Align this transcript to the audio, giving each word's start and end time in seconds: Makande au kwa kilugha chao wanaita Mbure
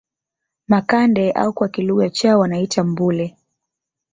Makande 0.67 1.31
au 1.35 1.53
kwa 1.53 1.69
kilugha 1.69 2.09
chao 2.09 2.39
wanaita 2.39 2.83
Mbure 2.83 3.37